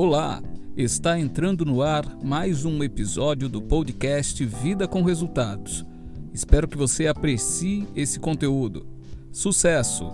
[0.00, 0.40] Olá,
[0.76, 5.84] está entrando no ar mais um episódio do podcast Vida com Resultados.
[6.32, 8.86] Espero que você aprecie esse conteúdo.
[9.32, 10.12] Sucesso!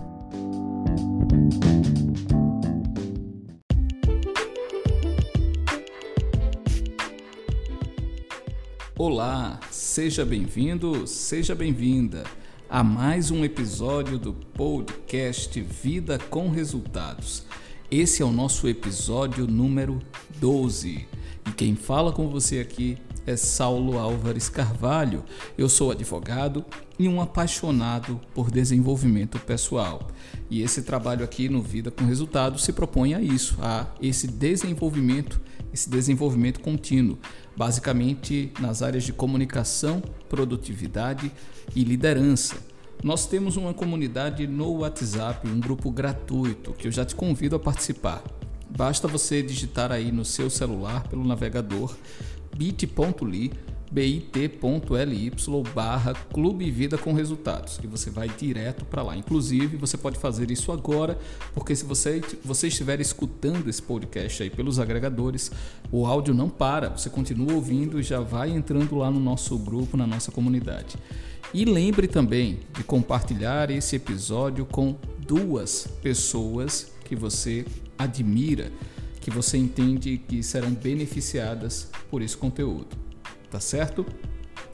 [8.97, 12.23] Olá, seja bem-vindo, seja bem-vinda
[12.67, 17.45] a mais um episódio do podcast Vida com Resultados.
[17.91, 19.99] Esse é o nosso episódio número
[20.39, 21.07] 12
[21.47, 25.23] e quem fala com você aqui é Saulo Álvares Carvalho.
[25.55, 26.65] Eu sou advogado
[26.97, 30.07] e um apaixonado por desenvolvimento pessoal.
[30.49, 35.39] E esse trabalho aqui no Vida com Resultados se propõe a isso, a esse desenvolvimento,
[35.71, 37.19] esse desenvolvimento contínuo,
[37.55, 41.31] basicamente nas áreas de comunicação, produtividade
[41.75, 42.57] e liderança.
[43.03, 47.59] Nós temos uma comunidade no WhatsApp, um grupo gratuito que eu já te convido a
[47.59, 48.23] participar.
[48.69, 51.95] Basta você digitar aí no seu celular pelo navegador
[52.57, 53.51] bit.ly
[53.91, 55.31] bit.ly
[55.73, 59.15] barra Clube Vida com Resultados e você vai direto para lá.
[59.15, 61.17] Inclusive, você pode fazer isso agora,
[61.53, 65.51] porque se você, você estiver escutando esse podcast aí pelos agregadores,
[65.91, 69.95] o áudio não para, você continua ouvindo e já vai entrando lá no nosso grupo,
[69.95, 70.95] na nossa comunidade.
[71.53, 77.65] E lembre também de compartilhar esse episódio com duas pessoas que você
[77.97, 78.71] admira,
[79.21, 83.05] que você entende que serão beneficiadas por esse conteúdo
[83.49, 84.05] tá certo?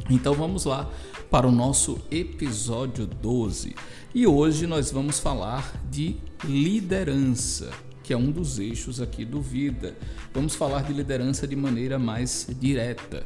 [0.10, 0.90] Então vamos lá
[1.30, 3.76] para o nosso episódio 12.
[4.14, 7.72] E hoje nós vamos falar de liderança,
[8.04, 9.96] que é um dos eixos aqui do Vida.
[10.34, 13.26] Vamos falar de liderança de maneira mais direta.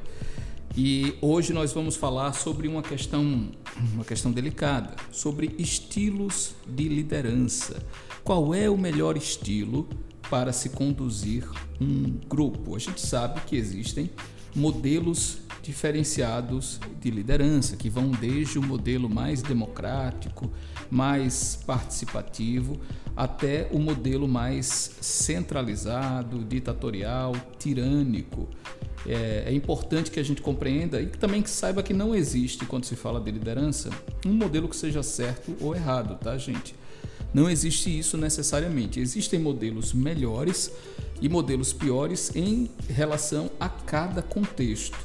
[0.78, 3.50] E hoje nós vamos falar sobre uma questão,
[3.94, 7.82] uma questão delicada, sobre estilos de liderança.
[8.24, 9.88] Qual é o melhor estilo
[10.30, 11.50] para se conduzir
[11.80, 12.76] um grupo?
[12.76, 14.12] A gente sabe que existem
[14.56, 20.50] modelos diferenciados de liderança, que vão desde o modelo mais democrático,
[20.90, 22.80] mais participativo,
[23.16, 28.48] até o modelo mais centralizado, ditatorial, tirânico.
[29.08, 32.86] É, é, importante que a gente compreenda e também que saiba que não existe, quando
[32.86, 33.90] se fala de liderança,
[34.26, 36.76] um modelo que seja certo ou errado, tá, gente?
[37.36, 38.98] Não existe isso necessariamente.
[38.98, 40.72] Existem modelos melhores
[41.20, 44.98] e modelos piores em relação a cada contexto.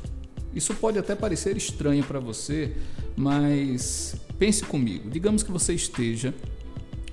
[0.54, 2.76] Isso pode até parecer estranho para você,
[3.16, 5.10] mas pense comigo.
[5.10, 6.32] Digamos que você esteja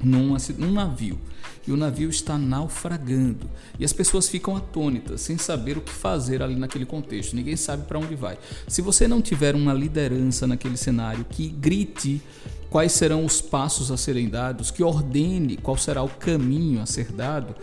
[0.04, 0.38] num,
[0.72, 1.20] navio
[1.66, 6.44] e o navio está naufragando e as pessoas ficam atônitas, sem saber o que fazer
[6.44, 7.36] ali naquele contexto.
[7.36, 8.38] Ninguém sabe para onde vai.
[8.68, 12.22] Se você não tiver uma liderança naquele cenário que grite
[12.70, 17.12] quais serão os passos a serem dados, que ordene qual será o caminho a ser
[17.12, 17.56] dado,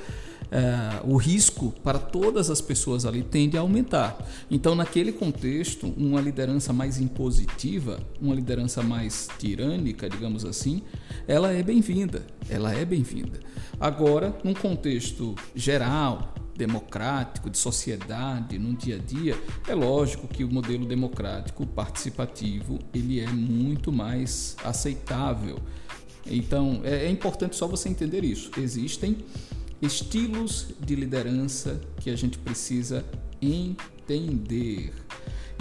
[0.50, 4.16] é, o risco para todas as pessoas ali tende a aumentar.
[4.50, 10.82] Então, naquele contexto, uma liderança mais impositiva, uma liderança mais tirânica, digamos assim,
[11.26, 12.22] ela é bem-vinda.
[12.48, 13.41] Ela é bem-vinda.
[13.81, 19.37] Agora, num contexto geral, democrático, de sociedade, no dia a dia,
[19.69, 25.59] é lógico que o modelo democrático participativo ele é muito mais aceitável.
[26.26, 28.50] Então, é, é importante só você entender isso.
[28.59, 29.19] Existem
[29.82, 33.04] estilos de liderança que a gente precisa
[33.41, 34.93] entender.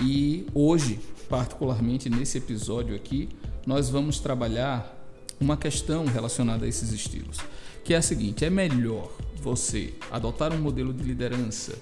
[0.02, 1.00] E hoje,
[1.30, 3.30] particularmente nesse episódio aqui,
[3.66, 5.03] nós vamos trabalhar
[5.44, 7.38] uma questão relacionada a esses estilos,
[7.84, 11.78] que é a seguinte: é melhor você adotar um modelo de liderança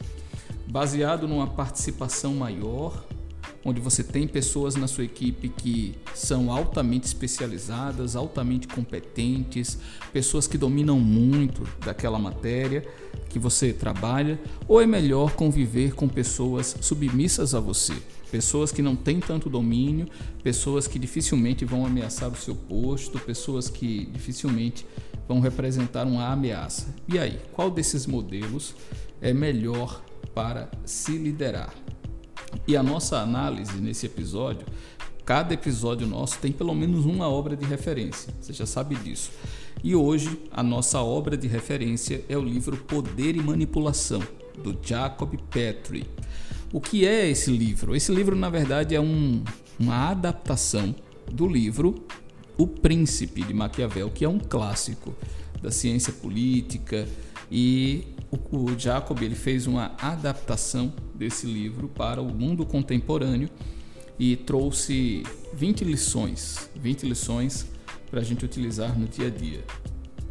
[0.68, 3.06] baseado numa participação maior
[3.64, 9.78] onde você tem pessoas na sua equipe que são altamente especializadas, altamente competentes,
[10.12, 12.88] pessoas que dominam muito daquela matéria
[13.30, 17.94] que você trabalha, ou é melhor conviver com pessoas submissas a você?
[18.30, 20.08] Pessoas que não têm tanto domínio,
[20.42, 24.86] pessoas que dificilmente vão ameaçar o seu posto, pessoas que dificilmente
[25.28, 26.96] vão representar uma ameaça.
[27.08, 28.74] E aí, qual desses modelos
[29.22, 30.02] é melhor
[30.34, 31.74] para se liderar?
[32.68, 34.66] E a nossa análise nesse episódio,
[35.26, 39.32] cada episódio nosso tem pelo menos uma obra de referência, você já sabe disso.
[39.84, 44.22] E hoje a nossa obra de referência é o livro Poder e Manipulação,
[44.64, 46.06] do Jacob Petrie.
[46.72, 47.96] O que é esse livro?
[47.96, 49.44] Esse livro, na verdade, é um,
[49.80, 50.96] uma adaptação
[51.32, 51.96] do livro
[52.58, 55.16] O Príncipe de Maquiavel, que é um clássico
[55.62, 57.08] da ciência política
[57.52, 63.50] e o, o Jacob ele fez uma adaptação desse livro para o mundo contemporâneo
[64.18, 65.24] e trouxe
[65.54, 67.68] 20 lições, 20 lições
[68.10, 69.64] para a gente utilizar no dia a dia.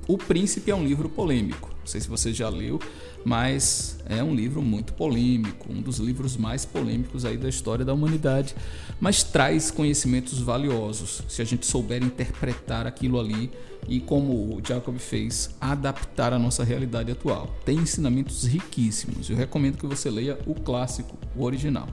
[0.08, 1.70] O Príncipe é um livro polêmico.
[1.80, 2.78] Não sei se você já leu,
[3.24, 7.92] mas é um livro muito polêmico, um dos livros mais polêmicos aí da história da
[7.92, 8.54] humanidade,
[9.00, 13.50] mas traz conhecimentos valiosos, se a gente souber interpretar aquilo ali
[13.88, 17.54] e como o Jacob fez, adaptar a nossa realidade atual.
[17.64, 19.28] Tem ensinamentos riquíssimos.
[19.28, 21.88] Eu recomendo que você leia o clássico, o original.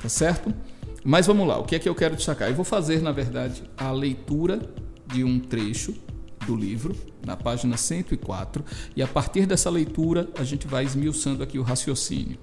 [0.00, 0.54] Tá certo?
[1.04, 2.48] Mas vamos lá, o que é que eu quero destacar?
[2.48, 4.60] Eu vou fazer, na verdade, a leitura
[5.06, 5.94] de um trecho
[6.46, 8.64] do livro, na página 104,
[8.96, 12.38] e a partir dessa leitura a gente vai esmiuçando aqui o raciocínio.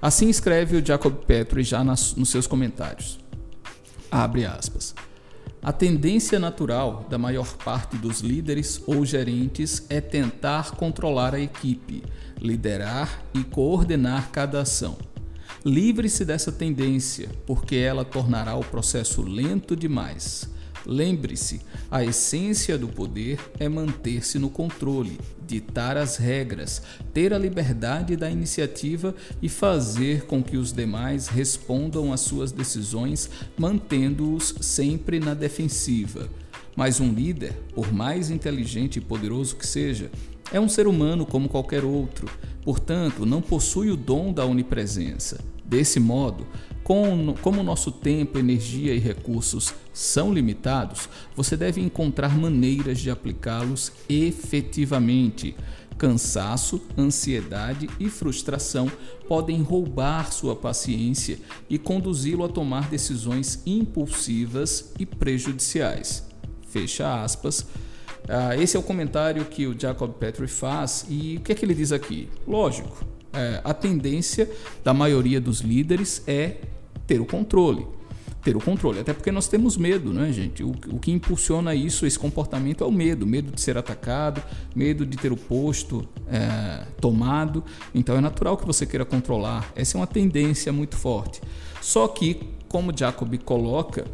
[0.00, 3.20] Assim escreve o Jacob Petri já nas, nos seus comentários.
[4.10, 4.94] Abre aspas.
[5.62, 12.02] A tendência natural da maior parte dos líderes ou gerentes é tentar controlar a equipe,
[12.40, 14.98] liderar e coordenar cada ação.
[15.64, 20.50] Livre-se dessa tendência, porque ela tornará o processo lento demais.
[20.84, 26.82] Lembre-se, a essência do poder é manter-se no controle, ditar as regras,
[27.14, 33.30] ter a liberdade da iniciativa e fazer com que os demais respondam às suas decisões,
[33.56, 36.28] mantendo-os sempre na defensiva.
[36.74, 40.10] Mas um líder, por mais inteligente e poderoso que seja,
[40.50, 42.28] é um ser humano como qualquer outro,
[42.64, 45.40] portanto, não possui o dom da onipresença.
[45.64, 46.46] Desse modo,
[46.82, 53.92] com, como nosso tempo, energia e recursos são limitados, você deve encontrar maneiras de aplicá-los
[54.08, 55.54] efetivamente.
[55.96, 58.90] Cansaço, ansiedade e frustração
[59.28, 61.38] podem roubar sua paciência
[61.70, 66.26] e conduzi-lo a tomar decisões impulsivas e prejudiciais.
[66.66, 67.66] Fecha aspas.
[68.28, 71.64] Ah, esse é o comentário que o Jacob Petrie faz e o que é que
[71.64, 72.28] ele diz aqui?
[72.46, 74.50] Lógico, é, a tendência
[74.84, 76.56] da maioria dos líderes é
[77.06, 77.86] ter o controle.
[78.42, 80.64] Ter o controle, até porque nós temos medo, né, gente?
[80.64, 84.42] O, o que impulsiona isso, esse comportamento, é o medo: medo de ser atacado,
[84.74, 87.62] medo de ter o posto é, tomado.
[87.94, 89.72] Então é natural que você queira controlar.
[89.76, 91.40] Essa é uma tendência muito forte.
[91.80, 94.04] Só que, como Jacob coloca,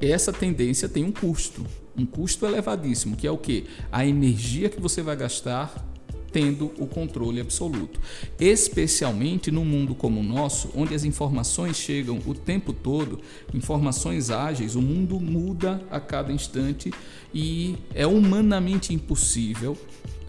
[0.00, 1.64] essa tendência tem um custo,
[1.96, 3.66] um custo elevadíssimo, que é o que?
[3.90, 5.84] A energia que você vai gastar
[6.32, 8.00] tendo o controle absoluto.
[8.38, 13.20] Especialmente num mundo como o nosso, onde as informações chegam o tempo todo,
[13.54, 16.92] informações ágeis, o mundo muda a cada instante
[17.34, 19.76] e é humanamente impossível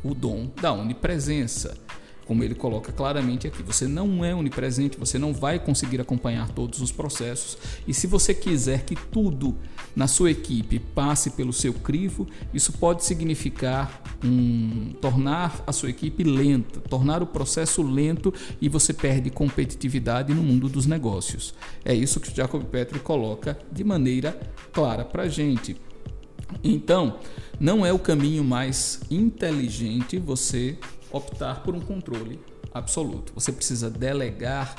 [0.03, 1.77] o dom da onipresença
[2.29, 6.79] como ele coloca claramente aqui, você não é onipresente, você não vai conseguir acompanhar todos
[6.79, 7.57] os processos.
[7.87, 9.57] E se você quiser que tudo
[9.95, 16.23] na sua equipe passe pelo seu crivo, isso pode significar um, tornar a sua equipe
[16.23, 18.31] lenta, tornar o processo lento
[18.61, 21.55] e você perde competitividade no mundo dos negócios.
[21.83, 24.39] É isso que o Jacob Petri coloca de maneira
[24.71, 25.75] clara para gente.
[26.63, 27.17] Então,
[27.59, 30.77] não é o caminho mais inteligente você
[31.11, 32.39] optar por um controle
[32.73, 33.33] absoluto.
[33.35, 34.75] Você precisa delegar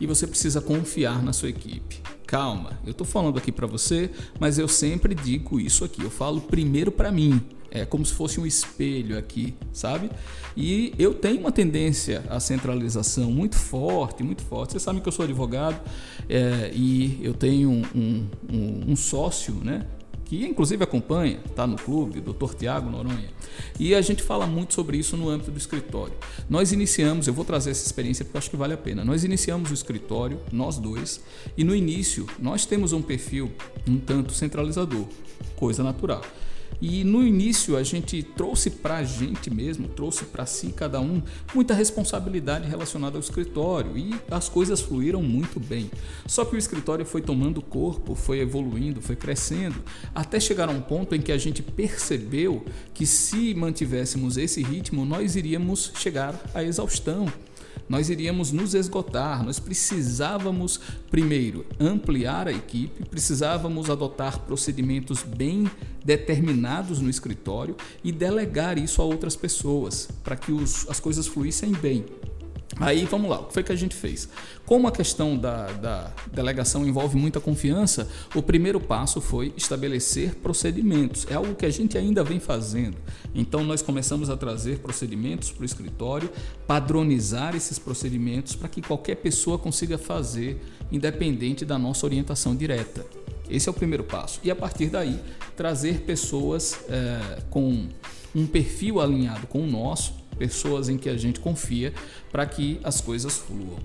[0.00, 2.00] e você precisa confiar na sua equipe.
[2.26, 4.10] Calma, eu estou falando aqui para você,
[4.40, 6.02] mas eu sempre digo isso aqui.
[6.02, 7.40] Eu falo primeiro para mim.
[7.70, 10.08] É como se fosse um espelho aqui, sabe?
[10.56, 14.72] E eu tenho uma tendência à centralização muito forte, muito forte.
[14.72, 15.80] Vocês sabem que eu sou advogado
[16.28, 19.86] é, e eu tenho um, um, um, um sócio, né?
[20.38, 22.54] Que inclusive acompanha, está no clube, Dr.
[22.54, 23.30] Tiago Noronha.
[23.78, 26.14] E a gente fala muito sobre isso no âmbito do escritório.
[26.48, 29.04] Nós iniciamos, eu vou trazer essa experiência porque acho que vale a pena.
[29.04, 31.22] Nós iniciamos o escritório, nós dois,
[31.56, 33.52] e no início nós temos um perfil
[33.88, 35.06] um tanto centralizador,
[35.56, 36.22] coisa natural.
[36.80, 41.22] E no início a gente trouxe para a gente mesmo, trouxe para si cada um
[41.54, 45.90] muita responsabilidade relacionada ao escritório e as coisas fluíram muito bem.
[46.26, 49.76] Só que o escritório foi tomando corpo, foi evoluindo, foi crescendo,
[50.14, 55.04] até chegar a um ponto em que a gente percebeu que se mantivéssemos esse ritmo,
[55.04, 57.26] nós iríamos chegar à exaustão
[57.88, 59.44] nós iríamos nos esgotar.
[59.44, 65.70] Nós precisávamos, primeiro, ampliar a equipe, precisávamos adotar procedimentos bem
[66.04, 71.72] determinados no escritório e delegar isso a outras pessoas para que os, as coisas fluíssem
[71.72, 72.04] bem.
[72.80, 74.28] Aí vamos lá, o que foi que a gente fez?
[74.66, 81.26] Como a questão da, da, delegação envolve muita confiança, o primeiro passo foi estabelecer procedimentos.
[81.30, 82.96] É algo que a gente ainda vem fazendo.
[83.34, 86.30] Então nós começamos a trazer procedimentos para o escritório,
[86.66, 93.06] padronizar esses procedimentos para que qualquer pessoa consiga fazer, independente da nossa orientação direta.
[93.48, 94.40] Esse é o primeiro passo.
[94.42, 95.20] E a partir daí,
[95.54, 97.86] trazer pessoas é, com
[98.34, 101.92] um perfil alinhado com o nosso pessoas em que a gente confia
[102.30, 103.78] para que as coisas fluam.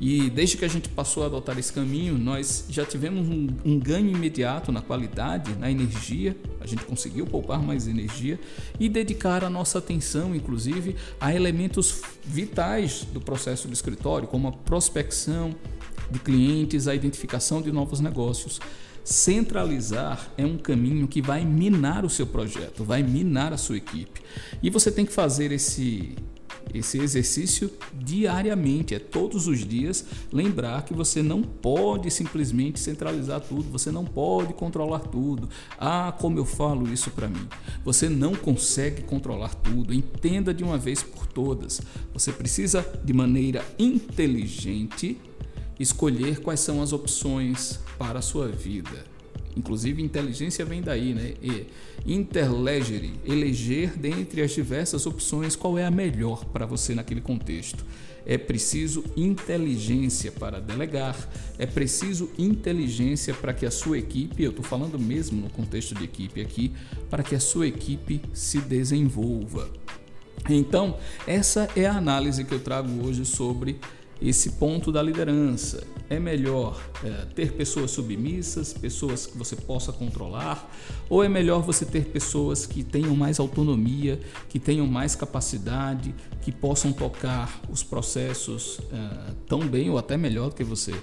[0.00, 3.78] E desde que a gente passou a adotar esse caminho, nós já tivemos um, um,
[3.78, 8.38] ganho imediato na qualidade, na energia, a gente conseguiu poupar mais energia
[8.78, 14.52] e dedicar a nossa atenção, inclusive, a elementos vitais do processo do escritório, como a
[14.52, 15.54] prospecção
[16.10, 18.60] de clientes, a identificação de novos negócios.
[19.04, 24.22] Centralizar é um caminho que vai minar o seu projeto, vai minar a sua equipe.
[24.62, 26.16] E você tem que fazer esse
[26.72, 33.70] esse exercício diariamente, é todos os dias lembrar que você não pode simplesmente centralizar tudo,
[33.70, 35.48] você não pode controlar tudo.
[35.78, 37.46] Ah, como eu falo isso para mim.
[37.84, 39.92] Você não consegue controlar tudo.
[39.92, 41.80] Entenda de uma vez por todas.
[42.12, 45.18] Você precisa de maneira inteligente
[45.78, 49.14] escolher quais são as opções para a sua vida.
[49.56, 51.34] Inclusive, inteligência vem daí, né?
[51.40, 51.66] E
[52.04, 57.84] interlegere, eleger dentre as diversas opções qual é a melhor para você naquele contexto.
[58.26, 61.16] É preciso inteligência para delegar,
[61.58, 66.04] é preciso inteligência para que a sua equipe, eu estou falando mesmo no contexto de
[66.04, 66.72] equipe aqui,
[67.08, 69.70] para que a sua equipe se desenvolva.
[70.48, 73.78] Então, essa é a análise que eu trago hoje sobre
[74.24, 75.86] esse ponto da liderança.
[76.08, 80.70] É melhor é, ter pessoas submissas, pessoas que você possa controlar,
[81.08, 86.50] ou é melhor você ter pessoas que tenham mais autonomia, que tenham mais capacidade, que
[86.50, 90.94] possam tocar os processos é, tão bem ou até melhor do que você?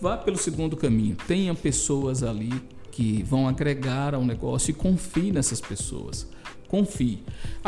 [0.00, 1.16] Vá pelo segundo caminho.
[1.26, 2.52] Tenha pessoas ali
[2.90, 6.26] que vão agregar ao negócio e confie nessas pessoas
[6.68, 7.18] confie.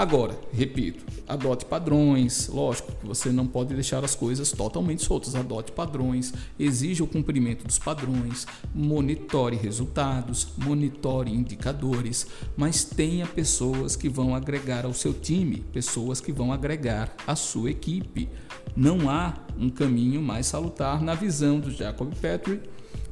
[0.01, 2.49] Agora, repito, adote padrões.
[2.49, 5.35] Lógico que você não pode deixar as coisas totalmente soltas.
[5.35, 12.27] Adote padrões, exija o cumprimento dos padrões, monitore resultados, monitore indicadores,
[12.57, 17.71] mas tenha pessoas que vão agregar ao seu time, pessoas que vão agregar à sua
[17.71, 18.27] equipe.
[18.75, 22.63] Não há um caminho mais salutar na visão do Jacob Petrie,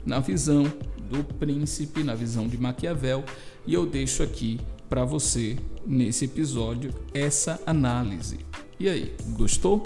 [0.07, 0.64] na visão
[1.11, 3.25] do príncipe, na visão de Maquiavel,
[3.66, 8.38] e eu deixo aqui para você nesse episódio essa análise.
[8.80, 9.83] E aí, gostou?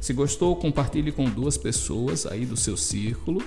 [0.00, 3.42] Se gostou, compartilhe com duas pessoas aí do seu círculo.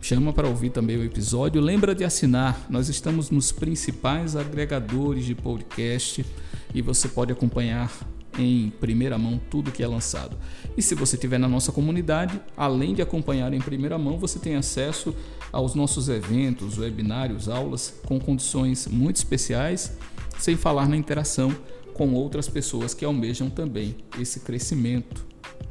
[0.00, 1.60] Chama para ouvir também o episódio.
[1.60, 2.66] Lembra de assinar.
[2.68, 6.24] Nós estamos nos principais agregadores de podcast
[6.72, 7.90] e você pode acompanhar
[8.38, 10.36] em primeira mão tudo que é lançado.
[10.76, 14.56] E se você estiver na nossa comunidade, além de acompanhar em primeira mão, você tem
[14.56, 15.14] acesso
[15.52, 19.96] aos nossos eventos, webinários, aulas com condições muito especiais
[20.38, 21.54] sem falar na interação
[21.94, 25.24] com outras pessoas que almejam também esse crescimento.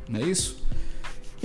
[0.07, 0.63] Não é isso?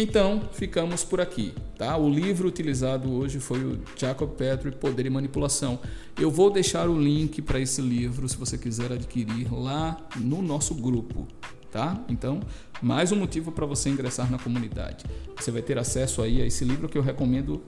[0.00, 1.96] Então, ficamos por aqui, tá?
[1.96, 5.80] O livro utilizado hoje foi o Jacob Petrie, Poder e Manipulação.
[6.16, 10.72] Eu vou deixar o link para esse livro, se você quiser adquirir, lá no nosso
[10.72, 11.26] grupo,
[11.72, 12.00] tá?
[12.08, 12.38] Então,
[12.80, 15.04] mais um motivo para você ingressar na comunidade.
[15.36, 17.60] Você vai ter acesso aí a esse livro que eu recomendo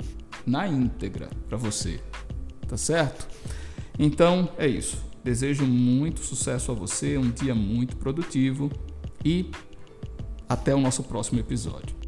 [0.46, 1.98] na íntegra para você,
[2.68, 3.26] tá certo?
[3.98, 5.09] Então, é isso.
[5.22, 8.70] Desejo muito sucesso a você, um dia muito produtivo
[9.24, 9.50] e
[10.48, 11.99] até o nosso próximo episódio.